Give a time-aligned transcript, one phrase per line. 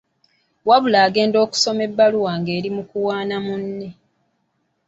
[0.67, 3.89] Wabula agenda okusoma ebbaluwa nga eri mu kuwaana munne.